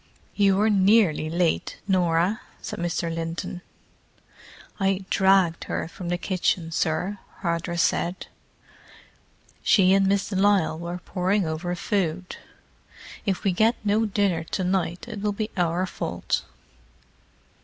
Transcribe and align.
"You 0.33 0.55
were 0.55 0.71
nearly 0.71 1.29
late, 1.29 1.77
Norah," 1.87 2.41
said 2.59 2.79
Mr. 2.79 3.13
Linton. 3.13 3.61
"I 4.79 5.05
dragged 5.11 5.65
her 5.65 5.87
from 5.87 6.09
the 6.09 6.17
kitchen, 6.17 6.71
sir," 6.71 7.19
Hardress 7.43 7.83
said. 7.83 8.25
"She 9.61 9.93
and 9.93 10.07
Miss 10.07 10.29
de 10.29 10.35
Lisle 10.35 10.79
were 10.79 10.97
poring 10.97 11.45
over 11.45 11.75
food—if 11.75 13.43
we 13.43 13.51
get 13.51 13.75
no 13.83 14.07
dinner 14.07 14.43
to 14.45 14.63
night 14.63 15.07
it 15.07 15.21
will 15.21 15.33
be 15.33 15.51
our 15.55 15.85
fault." 15.85 16.45